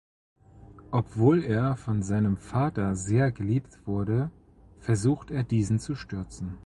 Obwohl 0.89 1.43
er 1.43 1.75
von 1.77 2.01
seinem 2.01 2.35
Vater 2.37 2.95
sehr 2.95 3.31
geliebt 3.31 3.85
wurde, 3.85 4.31
versucht 4.79 5.29
er 5.29 5.43
diesen 5.43 5.77
zu 5.77 5.93
stürzen. 5.93 6.57